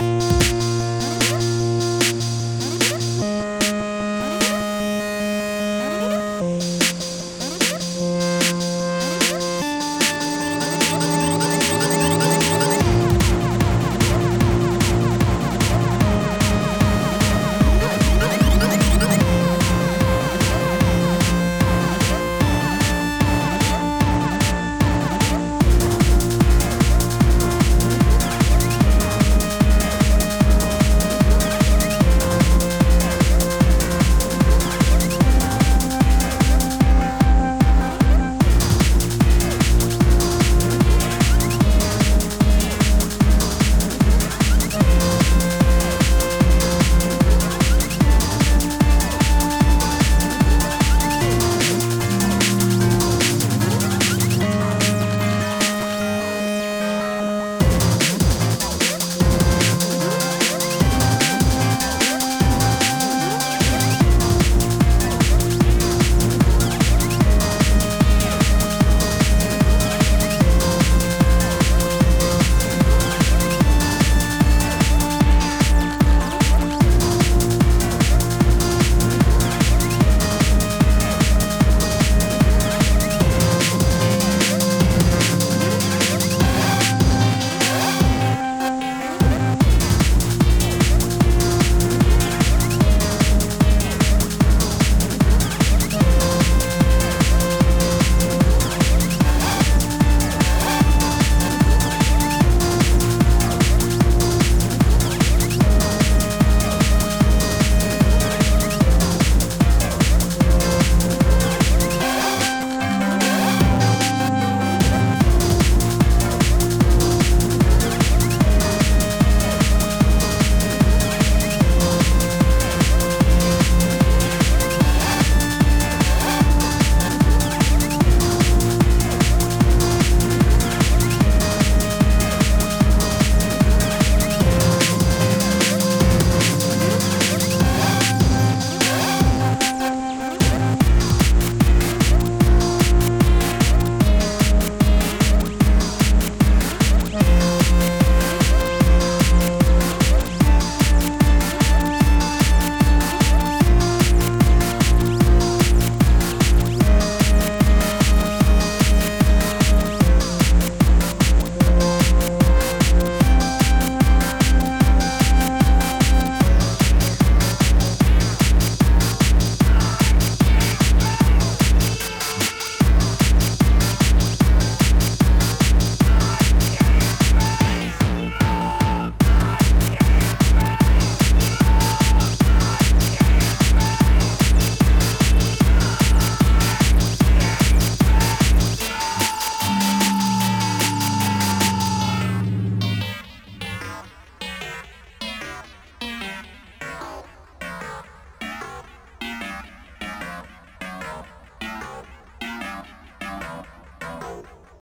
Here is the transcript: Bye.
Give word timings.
Bye. 0.00 0.37